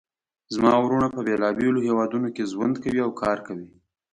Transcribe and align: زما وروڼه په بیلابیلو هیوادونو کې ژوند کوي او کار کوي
زما 0.53 0.73
وروڼه 0.83 1.07
په 1.15 1.21
بیلابیلو 1.27 1.79
هیوادونو 1.87 2.27
کې 2.35 2.49
ژوند 2.51 2.75
کوي 2.83 3.01
او 3.05 3.11
کار 3.21 3.37
کوي 3.47 3.67